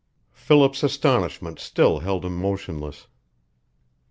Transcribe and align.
Philip's 0.33 0.81
astonishment 0.81 1.59
still 1.59 1.99
held 1.99 2.25
him 2.25 2.35
motionless. 2.35 3.05